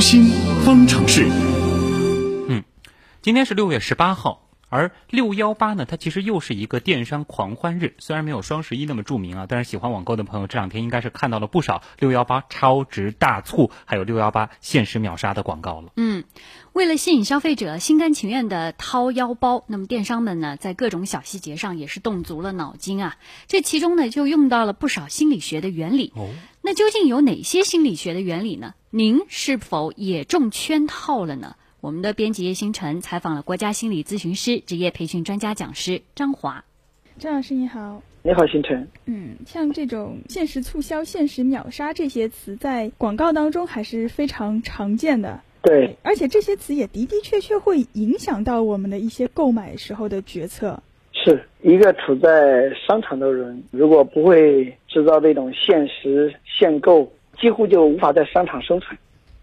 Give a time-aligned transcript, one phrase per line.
[0.00, 0.24] 新
[0.64, 1.28] 方程式。
[2.48, 2.64] 嗯，
[3.20, 4.49] 今天是六月十八号。
[4.70, 15.92] 而六幺八呢，它其实又是一个电商狂欢日，虽然没有双十一那么著名啊，但是喜欢网购的朋友这两天应该是看到了不少六幺八超值大促，还有六幺八限时秒杀的广告了。
[15.96, 16.24] 嗯，
[16.72, 23.16] 为了吸引消费者心甘情愿的掏腰包，那么电商们呢，在各种小细节上也是动足了脑筋啊。
[23.48, 26.12] 这其中呢，就用到了不少心理学的原理。
[26.14, 26.30] 哦，
[26.62, 28.74] 那究竟有哪些心理学的原理呢？
[28.90, 31.56] 您是否也中圈套了呢？
[31.80, 36.62] 我们的编辑叶星辰采访了国家心理咨询师、职业培训专家讲师张华。
[37.18, 38.86] 张老师你好，你好星辰。
[39.06, 45.40] 嗯，像这种限时促销、限时秒杀这些词，在广告当中还是非常常见的。
[45.62, 50.82] 对，而且这些词也的的确确会影响到我们的一些购买时候的决策。
[51.12, 58.98] 是一个处在商场的人，如果不会制造这种限时限购，几乎就无法在商场生存。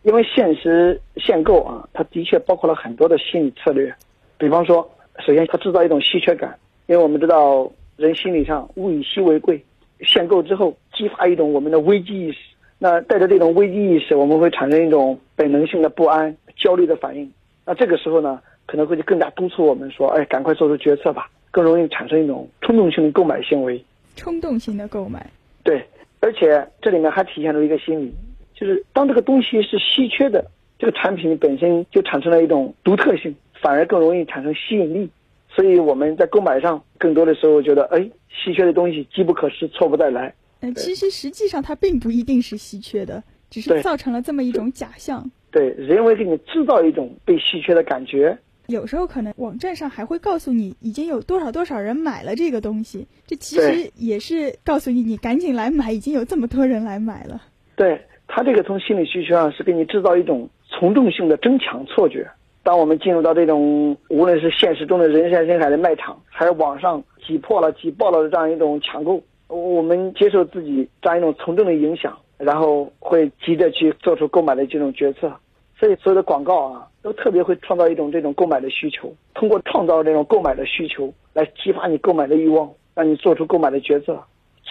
[0.07, 3.93] 因为限时限购啊，它的确包括了很多的心理策略，
[4.37, 9.61] 比方说，首先它制造一种稀缺感，因为我们知道人心理上物以稀为贵，
[9.99, 12.37] 限购之后激发一种我们的危机意识，
[12.79, 17.29] 那带着这种危机意识，我们会产生一种本能性的不安、焦虑的反应，
[17.65, 23.83] 那这个时候呢，可能会更加督促我们说，哎，赶快做出决策吧，更容易产生一种冲动性的购买行为，
[24.15, 25.29] 冲动性的购买，
[25.65, 25.85] 对，
[26.21, 28.13] 而且这里面还体现出一个心理。
[28.59, 35.07] 就是当这个东西是稀缺的，这个产品本身就产生了一种独特性，反而更容易产生吸引力。
[35.47, 40.33] 所以我们在购买上，更多的时候觉得，哎，稀缺的东西机不可失，错不再来。
[40.61, 45.29] 嗯，其实实际上它并不一定是稀缺的，只是造成了这么一种假象。
[45.51, 48.35] 对，人为给你制造一种被稀缺的感觉。
[48.67, 57.41] 有时候可能网站上还会告诉你，已经有多少多少人买了这个东西，这其实也是告诉你，你赶紧来买，已经有这么多人来买了。
[57.75, 58.01] 对。
[58.27, 62.29] 他这个从心理需求上是给你制造一种从众性的争抢错觉。
[62.63, 75.31] 当我们进入到这种无论是现实中的人山人海的卖场，还是网上挤破了、挤爆了的这样一种抢购，我们接受自己这样一种从众的影响，然后会急着去做出购买的这种决策。
[75.79, 84.19] 所以所有的广告啊，都特别会创造一种这种购买的需求，通过创造这种购买的需求来激发你购买的欲望，让你做出购买的决策。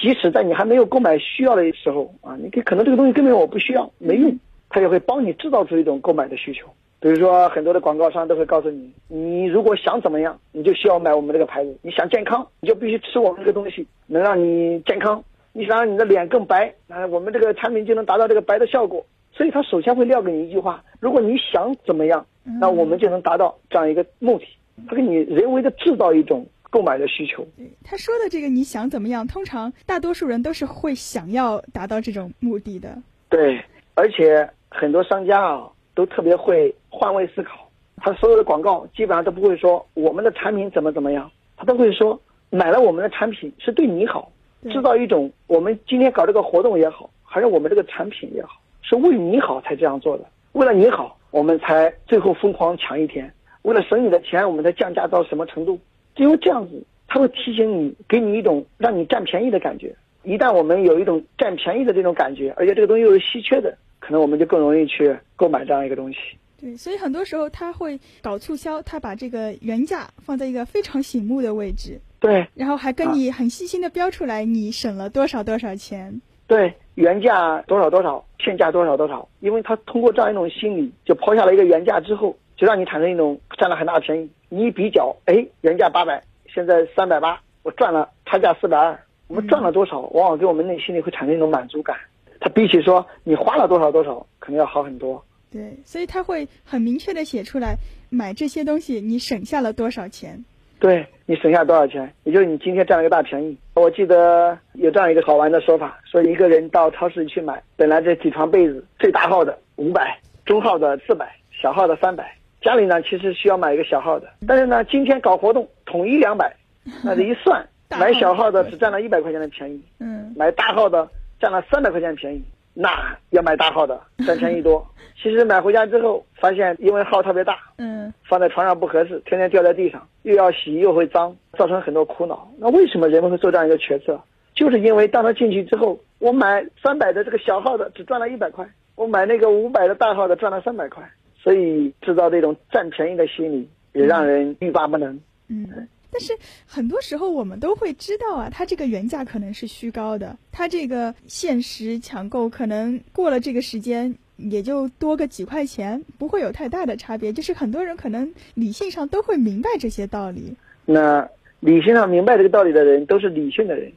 [0.01, 6.67] 即使在你还没有购买需要的时候啊，你可能这个东西根本我不需要，没用，它也会帮你制造出一种购买的需求。
[6.99, 11.79] 比如说，很多的广告商都会告诉你，你如果想怎么样，你就需要买我们这个牌子。
[11.83, 15.23] 你想健康，你就必须吃我们这个东西，能让你健康。
[15.53, 19.05] 你想让你的脸更白，啊，我们这个产品就能达到这个白的效果。
[19.33, 22.27] 所以，他首先会撂给你一句话：如果你想怎么样，
[22.61, 24.47] 那我们就能达到这样一个目的。
[24.89, 26.47] 他给你人为的制造一种。
[26.77, 27.43] 购买的需求，
[27.83, 29.27] 他说的这个你想怎么样？
[29.27, 32.95] 通常大多数人都是会想要达到这种目的的。
[33.31, 33.59] 对，
[33.95, 37.67] 而且很多商家啊都特别会换位思考，
[37.97, 42.21] 他所有的广告基本上都不会说我们的产品怎么怎么样，他都会说
[42.51, 44.31] 买了我们的产品是对你好，
[44.65, 50.27] 制造一种我们今天搞这个活动也好，还是我们这个产品也好，是为你好才这样做的。
[50.53, 53.27] 为了你好，我们才最后疯狂抢一天；
[53.63, 55.81] 为了省你的钱，我们才降价到什么程度？
[56.16, 59.94] 只有这样子，他会提醒你，给你一种让你占便宜的感觉。
[60.25, 66.19] 一旦我们有一种占便宜的这种感觉，而且这个东西又是稀缺的，可能我们就更容易去购买这样一个东西。
[66.60, 72.00] 对，所以很多时候他会搞促销，他把这个原价放在一个非常醒目的位置。
[72.19, 72.44] 对。
[72.54, 76.21] 然后还跟你很细心的标出来，你省了多少多少钱。
[76.48, 82.34] 对，原价多少多少，现价多少多少，因为他通过这样一种心理，就抛下了一个原价之后。
[82.56, 90.00] 就让你产生一种占了很大的便宜，你一比较，哎，原价八百，现在三百八，我赚了差价四百二，我们赚了多少？
[90.12, 91.97] 往往给我们内心里会产生一种满足感。
[92.41, 95.22] 它比起说你花了多少多少，可能要好很多。
[95.50, 97.77] 对，所以他会很明确的写出来，
[98.11, 100.45] 买这些东西你省下了多少钱？
[100.78, 103.56] 对你省下多少钱，也就是你今天占了一个大便宜。
[103.75, 112.35] 我记得有这样一个好玩的说法，说一个人到超市去买，本来这几床被子，最大号的五百，中号的四百，小号的三百。
[112.61, 116.55] 家里呢，其实需要买一个小号的，但是呢，今天搞活动统一两百，
[117.05, 121.09] 那这一算，买小号的只占了一百块钱的便宜，嗯，买大号的
[121.41, 122.43] 占了三百块钱便宜，
[122.75, 124.85] 那要买大号的占便宜多。
[125.23, 132.51] 其实买回家之后发现，因为号特别大，嗯，放在床上不合适，天天掉在地上，又要洗又会脏，造成很多苦恼。
[132.59, 134.21] 那为什么人们会做这样一个决策？
[134.55, 141.03] 就是因为当他进去之后，我买三百的这个小号的只赚了一百块，我买那个五百的大号的赚了三百块。
[141.47, 145.16] 所以制造这种占便宜的心理，也让人欲罢不能。
[145.47, 146.33] 嗯，但是
[146.66, 157.33] 很多时候我们都会知道啊，它这个原价可能是虚高的，它这个限时抢购可能过了这个时间，也就多个几块钱，不会有太大的差别。
[157.33, 160.53] 就是很多人可能理性上都会明白这些道理。
[160.84, 163.93] 那理性上明白这个道理的人都是理性的人。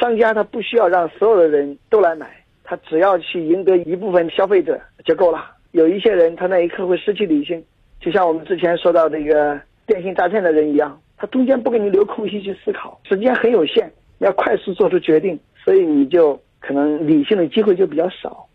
[0.00, 2.28] 商家他不需要让所有的人都来买，
[2.64, 5.52] 他只要去赢得一部分消费者就够了。
[5.74, 7.60] 有一些人他那一刻会失去理性，
[8.00, 18.46] 就像我们之前说到这个电信诈骗的人一样，他中间不给你留空隙去思考，时间很有限，要快速做出决定，所以你就可能理性的机会就比较少。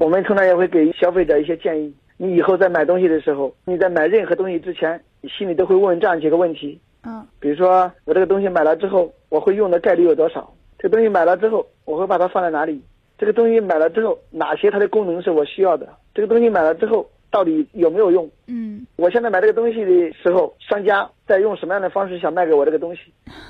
[0.00, 6.80] 我们通常也会给消费者一些建议：你以后在买东西的时候，你在买任何东西之前，你心里都会问这样几个问题。
[7.04, 10.52] 嗯，比如说我这个东西买了之后，我会用的概率有多少？
[10.76, 12.82] 这个东西买了之后，我会把它放在哪里？
[13.16, 15.88] 这个东西买了之后，哪些它的功能是我需要的？
[16.14, 18.30] 这个东西买了之后，到底有没有用？
[18.46, 23.00] 嗯，我现在买这个东西的时候，商家在用什么样的方式想卖给我这个东西？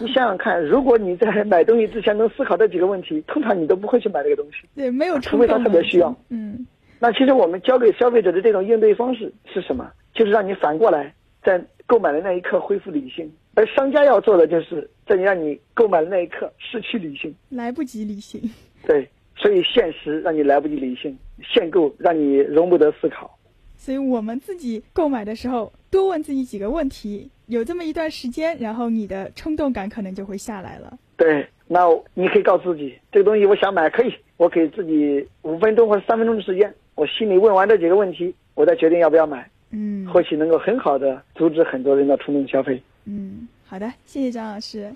[0.01, 4.67] 你想想看，如果你在买东西之前能思考这几个问题，通常你都不会去买这个东西。
[4.75, 6.17] 对，没有除非他特别需要。
[6.31, 6.67] 嗯，
[6.99, 9.91] 那其实我们教给消费者的这种应对方式是什么？
[10.15, 18.41] 就是让你反过来，在购买的那一刻恢复理性，而商家要做的就是在你让你购买的那一刻失去理性，来不及理性。
[18.87, 19.07] 对。
[19.45, 23.31] 所以现实让你来不及理性，限购让你容不得思考。
[23.77, 30.99] 所以我们自己购买的时候，多问自己几个问题，有这么一段时间，然后你的冲动感可能就会下来了。
[31.19, 39.47] 对，那你可以告诉自己，这个东西我想买，可以，我给自己五分钟或者三分钟的时间，我心里问完这几个问题，我再决定要不要买。
[39.73, 42.83] 嗯，或许能够很好的阻止很多人的冲动消费。
[43.05, 44.91] 嗯，好的，谢谢张老师。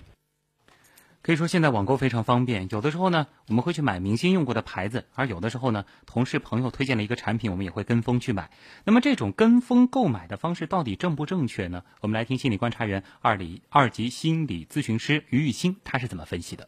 [1.29, 8.49] 可以说现在网购非常方便，有的时候呢，我们会去买明星用过的牌子，而有的时候呢，同事朋友推荐了一个产品，我们也会跟风去买。
[8.85, 11.83] 那么这种跟风购买的方式到底正不正确呢？
[12.01, 16.67] 我们来听心理观察员二里二级心理咨询师于玉清他是怎么分析的。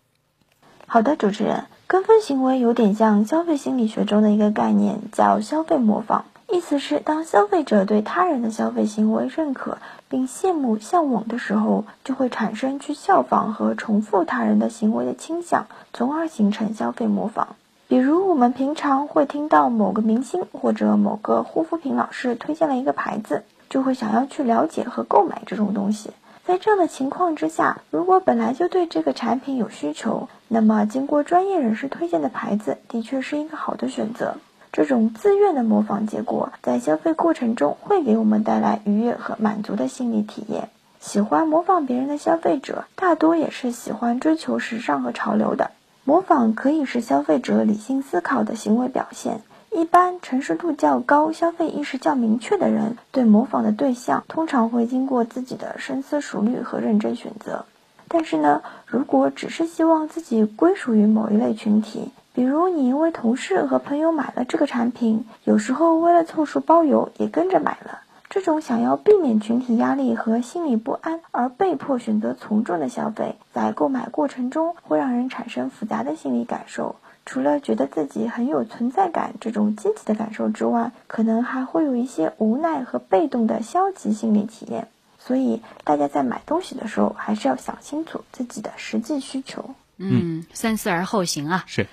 [0.86, 6.26] 好的，主持人，跟风行为有点像消费心理学中的一个概念，叫消费模仿。
[6.52, 17.56] 意思是，当消费者对他人的消费行为认可并羡慕向往的时候，就会产生去效仿和重复他人的行为的倾向，从而形成消费模仿。
[17.86, 26.10] 比如，我们平常会听到某个明星或者某个护肤品老师推荐了一个牌子，就会想要去了解和购买这种东西。
[26.44, 34.34] 在这样的情况之下，如果本来就对这个产品有需求，那么经过专业人士推荐的牌子的确是一个好的选择。
[34.72, 40.68] 这种自愿的模仿结果，在消费过程中会给我们带来愉悦和满足的心理体验。
[41.00, 45.70] 喜欢模仿别人的消费者，大多也是喜欢追求时尚和潮流的。
[46.04, 49.40] 模仿可以是消费者理性思考的行为表现。
[49.72, 57.64] 一般成熟度较高、消费意识较明确的人，对模仿的对象通常会经过自己的深思熟虑和认真选择。
[58.08, 68.00] 但是呢，如果只是希望自己归属于某一类群体，比如你因为同事和朋友买了这个产品，有时候为了凑数包邮也跟着买了。
[68.30, 76.96] 这种想要避免群体压力和心理不安而被迫选择从众的消费，在购买过程中会让人产生复杂的心理感受。
[77.26, 84.88] 除了觉得自己很有存在感这种积极的感受之外，可能还会有一些无奈和被动的消极心理体验。
[85.18, 89.74] 所以，大家在买东西的时候，还是要想清楚自己的实际需求。
[89.98, 91.64] 嗯，三思而后行啊。
[91.66, 91.86] 是。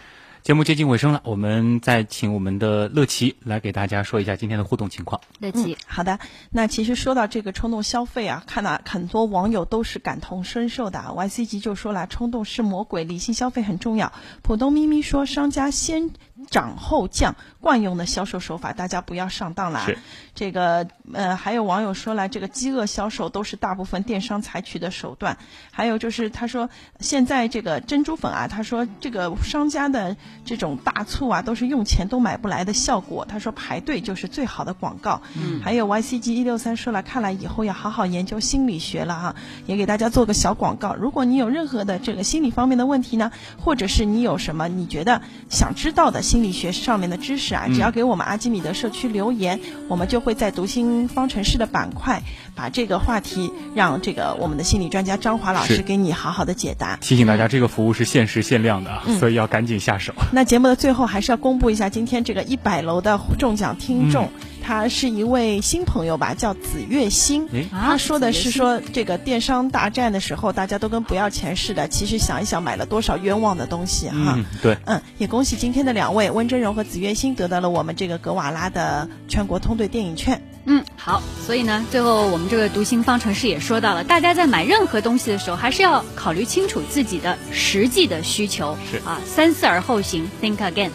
[0.48, 5.20] 节目接近尾声了，我们再请我们的乐琪来给大家说一下今天的互动情况。
[5.40, 6.20] 乐琪，好的。
[6.52, 11.12] 那其实说到这个冲动消费啊，看到很多网友都是感同身受的。
[11.14, 14.14] Y C 级就说了，冲动是魔鬼，理性消费很重要。
[14.42, 16.12] 浦东咪咪说，商家先
[16.50, 19.84] 涨后降，惯用的销售手法，大家不要上当了。
[19.86, 19.98] 是。
[20.36, 25.38] 这个呃，还有网友说了，这个饥饿销售都是大部分电商采取的手段。
[25.72, 30.16] 还有就是他说，现在这个珍珠粉啊，他说这个商家的。
[30.46, 33.26] 这种大促啊，都是用钱都买不来的效果。
[33.26, 35.22] 他说排队就是最好的广告。
[35.36, 39.36] 嗯，还有 YCG 一六三说了，看来以后要好好研究心理学了哈。
[39.66, 49.58] 也给大家做个小广告，如果你有任何的这个心理方面的问题呢，或者是你有什么你觉得想知道的心理学上面的知识啊，只要给我们阿基米德社区留言，
[49.88, 52.22] 我们就会在读心方程式的板块
[52.54, 56.98] 把这个话题让这个我们的心理专家张华老师给你好好的解答。
[56.98, 60.14] 提醒大家，这个服务是限时限量的，所以要赶紧下手。
[60.34, 64.30] 那节目的最后还是要公布一下今天这个一百楼的中奖听众，
[64.68, 67.48] 他是一位新朋友吧，叫紫月星。
[67.72, 74.38] 他说的是说这个电商大战的时候，大家都跟不要钱似的，其实想一想买了多少冤枉的东西哈。
[74.62, 80.42] 对，嗯，也恭喜今天的两位温峥嵘和紫月星得到了我们这个格瓦拉的全国通兑电影券。
[80.66, 90.90] 嗯，好，所以呢，最后我们这个读心方程式也说到了，大家在买任何东西的时候，还是要考虑清楚自己的实际的需求，是啊，三思而后行，think again。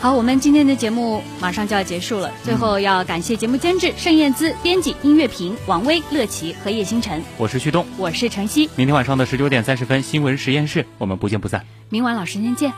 [0.00, 0.16] 好。
[0.16, 7.22] 我们今天的节目马上就要结束了，最后要感谢节目监制盛燕姿、编辑音乐评王威、乐琪和叶星辰。
[7.36, 8.68] 我是旭东，我是晨曦。
[8.76, 11.62] 明天晚上的十九点三十分，新闻实验室，我们不见不散。
[11.90, 12.72] 明晚老时间见。